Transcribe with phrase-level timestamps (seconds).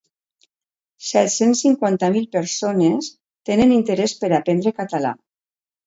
[1.09, 3.13] Set-cents cinquanta mil persones
[3.53, 5.19] tenen interès per a aprendre català.